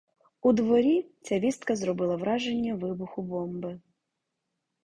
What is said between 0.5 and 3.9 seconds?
У дворі ця вістка зробила враження вибуху бомби.